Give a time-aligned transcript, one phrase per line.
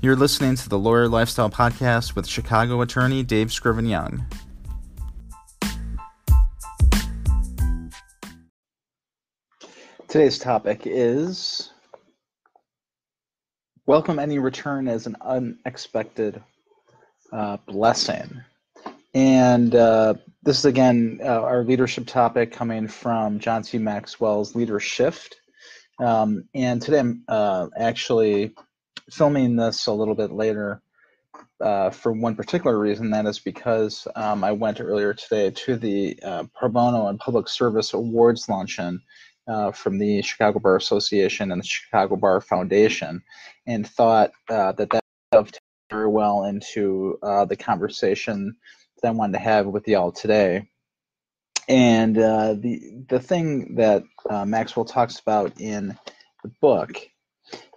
[0.00, 4.24] You're listening to the Lawyer Lifestyle Podcast with Chicago attorney Dave Scriven Young.
[10.06, 11.72] Today's topic is
[13.86, 16.40] welcome any return as an unexpected
[17.32, 18.40] uh, blessing.
[19.14, 23.78] And uh, this is again uh, our leadership topic coming from John C.
[23.78, 25.40] Maxwell's Leader Shift.
[25.98, 28.54] Um, and today I'm uh, actually
[29.10, 30.82] filming this a little bit later
[31.60, 33.10] uh, for one particular reason.
[33.10, 37.48] That is because um, I went earlier today to the uh, Pro Bono and Public
[37.48, 39.00] Service Awards luncheon
[39.46, 43.22] uh, from the Chicago Bar Association and the Chicago Bar Foundation,
[43.66, 45.02] and thought uh, that that
[45.32, 45.58] dovetailed
[45.90, 48.54] very well into uh, the conversation
[49.02, 50.68] that I wanted to have with y'all today.
[51.66, 54.02] And uh, the the thing that
[54.46, 55.98] Maxwell talks about in
[56.42, 56.98] the book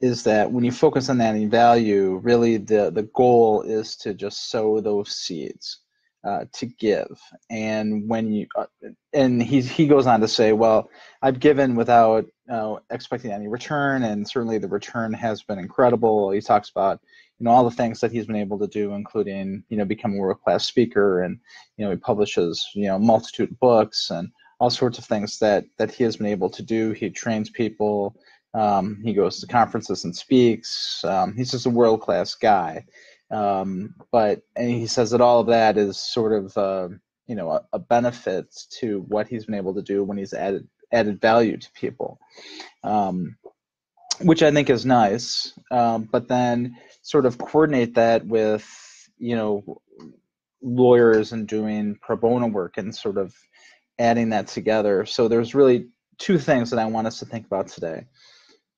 [0.00, 4.50] is that when you focus on adding value, really the the goal is to just
[4.50, 5.80] sow those seeds
[6.24, 7.20] uh, to give.
[7.50, 8.66] And when you uh,
[9.12, 10.88] and he he goes on to say, well,
[11.22, 12.26] I've given without
[12.90, 16.30] expecting any return, and certainly the return has been incredible.
[16.30, 17.00] He talks about
[17.38, 20.18] you know all the things that he's been able to do, including you know becoming
[20.18, 21.38] a world class speaker, and
[21.76, 25.64] you know he publishes you know multitude of books and all sorts of things that
[25.78, 26.92] that he has been able to do.
[26.92, 28.16] He trains people.
[28.54, 31.04] Um, he goes to conferences and speaks.
[31.04, 32.84] Um, he's just a world class guy.
[33.30, 36.88] Um, but and he says that all of that is sort of uh,
[37.26, 40.68] you know a, a, benefit to what he's been able to do when he's added
[40.92, 42.18] added value to people,
[42.84, 43.36] um,
[44.20, 45.52] which I think is nice.
[45.70, 48.66] Um, but then sort of coordinate that with
[49.18, 49.80] you know
[50.62, 53.34] lawyers and doing pro bono work and sort of
[53.98, 55.06] adding that together.
[55.06, 58.06] So there's really two things that I want us to think about today.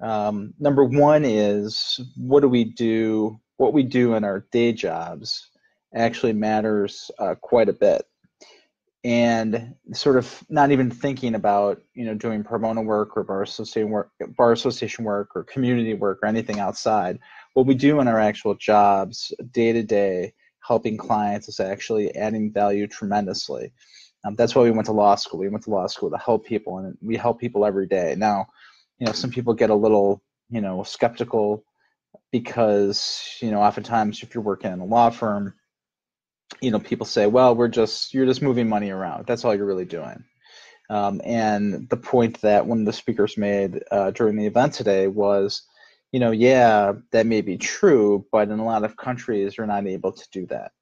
[0.00, 5.50] Um, number one is what do we do what we do in our day jobs
[5.94, 8.06] actually matters uh, quite a bit.
[9.04, 13.42] And sort of not even thinking about you know doing pro bono work or bar
[13.42, 17.18] association work bar association work or community work or anything outside.
[17.54, 22.52] What we do in our actual jobs day to day helping clients is actually adding
[22.52, 23.72] value tremendously.
[24.24, 25.40] Um, that's why we went to law school.
[25.40, 28.14] We went to law school to help people and we help people every day.
[28.18, 28.48] Now
[29.00, 31.64] you know some people get a little you know skeptical
[32.30, 35.54] because you know oftentimes if you're working in a law firm
[36.60, 39.26] you know people say well we're just you're just moving money around.
[39.26, 40.24] That's all you're really doing.
[40.88, 45.06] Um, and the point that one of the speakers made uh, during the event today
[45.06, 45.62] was
[46.12, 49.86] you know yeah that may be true but in a lot of countries you're not
[49.86, 50.72] able to do that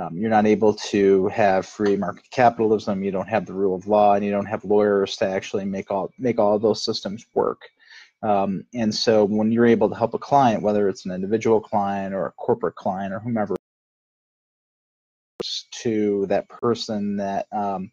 [0.00, 3.86] um, you're not able to have free market capitalism you don't have the rule of
[3.86, 7.62] law and you don't have lawyers to actually make all make all those systems work.
[8.22, 12.14] Um, and so when you're able to help a client, whether it's an individual client
[12.14, 13.56] or a corporate client or whomever,
[15.82, 17.90] to that person that um,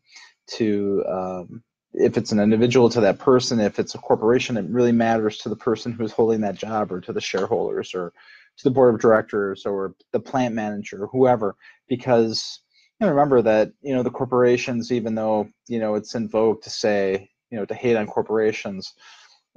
[0.47, 1.63] to um,
[1.93, 5.49] if it's an individual to that person, if it's a corporation, it really matters to
[5.49, 8.13] the person who's holding that job or to the shareholders or
[8.57, 11.55] to the board of directors or the plant manager whoever,
[11.87, 12.61] because
[12.99, 16.61] you know, remember that you know the corporations, even though you know it's in vogue
[16.63, 18.93] to say you know to hate on corporations,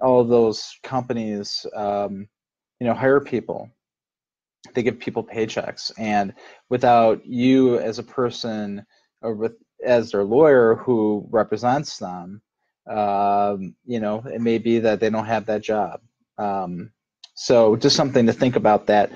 [0.00, 2.28] all of those companies, um,
[2.80, 3.70] you know, hire people.
[4.74, 6.34] They give people paychecks, and
[6.68, 8.84] without you as a person
[9.22, 12.42] or with as their lawyer who represents them,
[12.88, 16.00] um, you know, it may be that they don't have that job.
[16.36, 16.92] Um,
[17.40, 19.10] so just something to think about that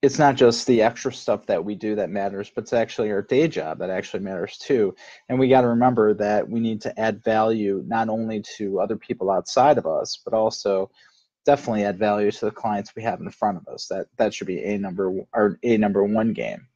[0.00, 3.20] it's not just the extra stuff that we do that matters, but it's actually our
[3.20, 4.94] day job that actually matters too.
[5.28, 8.96] And we got to remember that we need to add value not only to other
[8.96, 10.90] people outside of us, but also
[11.44, 13.86] definitely add value to the clients we have in front of us.
[13.88, 16.68] That that should be a number our a number one game.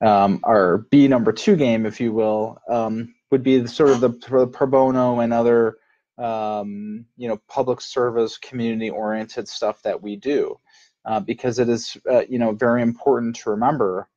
[0.00, 4.00] Um, our B number two game, if you will, um, would be the, sort of
[4.00, 5.76] the pro bono and other
[6.18, 10.58] um, you know public service community oriented stuff that we do
[11.04, 14.08] uh, because it is uh, you know very important to remember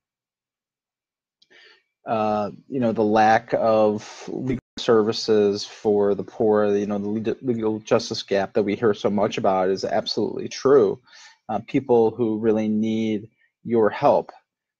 [2.06, 7.80] uh, you know the lack of legal services for the poor you know the legal
[7.80, 11.00] justice gap that we hear so much about is absolutely true
[11.50, 13.30] uh, people who really need
[13.64, 14.32] your help.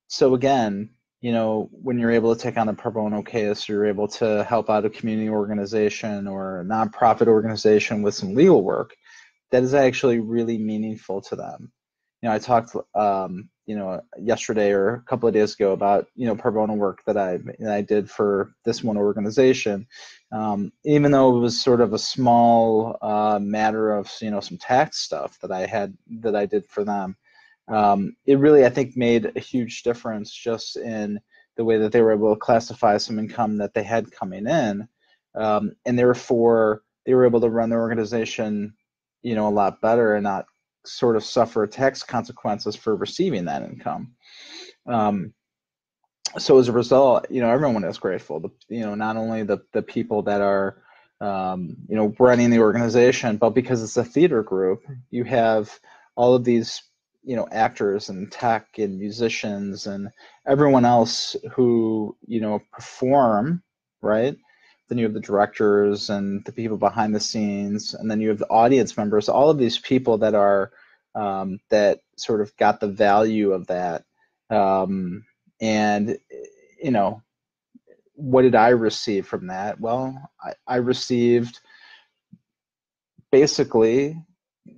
[0.08, 0.90] So again
[1.22, 4.08] you know when you're able to take on a pro bono case or you're able
[4.08, 8.96] to help out a community organization or a nonprofit organization with some legal work
[9.52, 11.72] that is actually really meaningful to them
[12.22, 16.08] you know, I talked, um, you know, yesterday or a couple of days ago about,
[16.16, 19.88] you know, pro bono work that I that I did for this one organization.
[20.32, 24.58] Um, even though it was sort of a small uh, matter of, you know, some
[24.58, 27.18] tax stuff that I had that I did for them,
[27.68, 31.20] um, it really, I think, made a huge difference just in
[31.58, 34.88] the way that they were able to classify some income that they had coming in,
[35.36, 38.74] um, and therefore they were able to run their organization,
[39.22, 40.46] you know, a lot better and not
[40.86, 44.14] sort of suffer tax consequences for receiving that income.
[44.88, 45.34] Um,
[46.38, 48.40] so as a result, you know, everyone is grateful.
[48.40, 50.82] The, you know, not only the the people that are,
[51.20, 55.78] um, you know, running the organization, but because it's a theater group, you have
[56.16, 56.82] all of these,
[57.24, 60.10] you know, actors and tech and musicians and
[60.48, 63.62] everyone else who, you know, perform,
[64.02, 64.36] right?
[64.90, 68.40] Then you have the directors and the people behind the scenes, and then you have
[68.40, 69.30] the audience members.
[69.30, 70.72] All of these people that are
[71.16, 74.04] um, that sort of got the value of that.
[74.50, 75.24] Um,
[75.62, 76.18] and
[76.82, 77.22] you know
[78.16, 81.60] what did i receive from that well i, I received
[83.32, 84.18] basically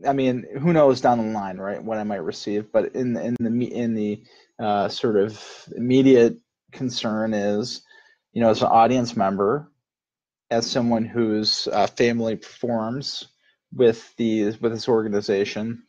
[0.08, 3.36] i mean who knows down the line right what i might receive but in in
[3.40, 4.22] the in the
[4.60, 5.42] uh, sort of
[5.76, 6.38] immediate
[6.72, 7.82] concern is
[8.34, 9.72] you know as an audience member
[10.52, 13.28] as someone whose uh, family performs
[13.74, 15.84] with these with this organization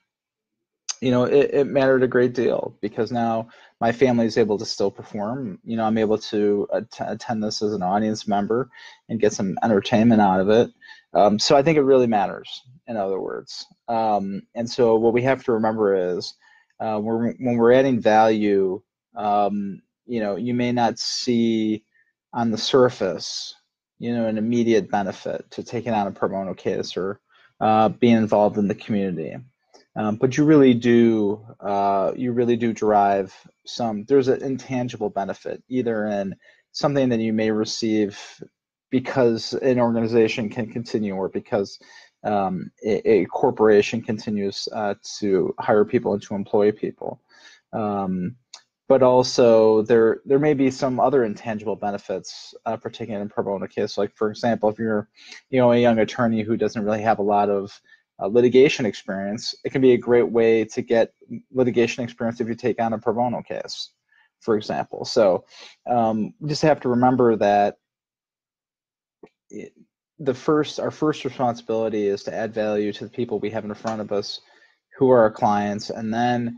[1.05, 3.49] you know, it, it mattered a great deal because now
[3.79, 5.58] my family is able to still perform.
[5.62, 8.70] You know, I'm able to att- attend this as an audience member
[9.11, 10.70] and get some entertainment out of it.
[11.12, 13.67] Um, so I think it really matters, in other words.
[13.89, 16.35] Um, and so what we have to remember is
[16.81, 18.83] uh, we're, when we're adding value,
[19.17, 21.85] um, you know, you may not see
[22.33, 23.55] on the surface,
[23.99, 27.21] you know, an immediate benefit to taking on a bono case or
[27.61, 29.37] uh, being involved in the community.
[29.97, 33.33] Um, but you really do uh, you really do derive
[33.65, 36.35] some there's an intangible benefit either in
[36.73, 38.19] something that you may receive
[38.91, 41.79] because an organization can continue or because
[42.25, 47.21] um, a, a, corporation continues uh, to hire people and to employ people
[47.73, 48.37] um,
[48.88, 53.67] but also there there may be some other intangible benefits uh, taking a pro bono
[53.67, 55.09] case like for example if you're
[55.50, 57.81] you know a young attorney who doesn't really have a lot of
[58.23, 61.12] uh, litigation experience, it can be a great way to get
[61.53, 63.91] litigation experience if you take on a pro bono case,
[64.41, 65.05] for example.
[65.05, 65.44] So
[65.87, 67.77] um, just have to remember that
[69.50, 69.73] it,
[70.19, 73.75] the first, our first responsibility is to add value to the people we have in
[73.75, 74.41] front of us
[74.97, 76.57] who are our clients, and then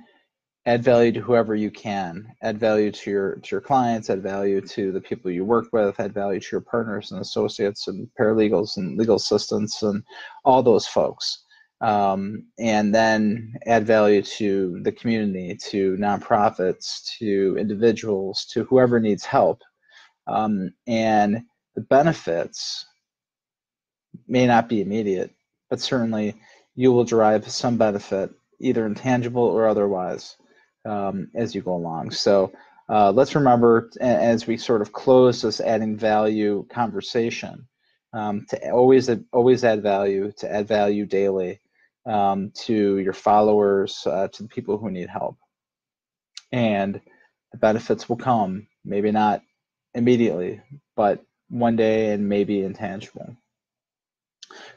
[0.66, 2.26] add value to whoever you can.
[2.42, 4.10] Add value to your to your clients.
[4.10, 5.98] Add value to the people you work with.
[5.98, 10.02] Add value to your partners and associates and paralegals and legal assistants and
[10.44, 11.44] all those folks
[11.80, 19.24] um, and then add value to the community, to nonprofits, to individuals, to whoever needs
[19.24, 19.62] help.
[20.26, 21.42] Um, and
[21.74, 22.86] the benefits
[24.26, 25.30] may not be immediate,
[25.70, 26.34] but certainly
[26.74, 28.30] you will derive some benefit,
[28.60, 30.36] either intangible or otherwise,
[30.84, 32.10] um, as you go along.
[32.10, 32.52] So
[32.88, 37.66] uh, let's remember as we sort of close this adding value conversation
[38.12, 41.60] um, to always always add value, to add value daily,
[42.06, 45.36] um, to your followers, uh, to the people who need help.
[46.52, 47.00] And
[47.52, 49.42] the benefits will come, maybe not
[49.94, 50.60] immediately,
[50.94, 53.36] but one day and maybe intangible.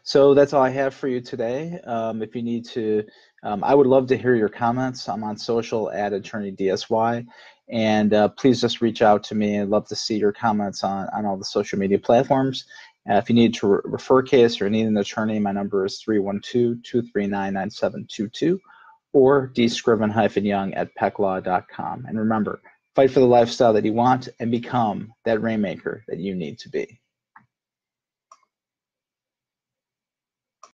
[0.03, 1.79] So that's all I have for you today.
[1.85, 3.03] Um, if you need to,
[3.43, 5.07] um, I would love to hear your comments.
[5.07, 7.25] I'm on social at attorney DSY,
[7.69, 9.59] and uh, please just reach out to me.
[9.59, 12.65] I'd love to see your comments on, on all the social media platforms.
[13.09, 15.85] Uh, if you need to re refer a case or need an attorney, my number
[15.85, 18.59] is 312-239-9722
[19.13, 22.05] or dscriven-young at pecklaw.com.
[22.07, 22.61] And remember,
[22.95, 26.69] fight for the lifestyle that you want and become that rainmaker that you need to
[26.69, 26.99] be.